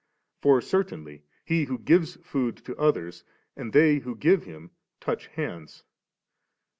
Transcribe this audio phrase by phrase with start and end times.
[0.41, 3.23] For certainly he who gives food to others,
[3.55, 5.83] and they who give him, touch hands.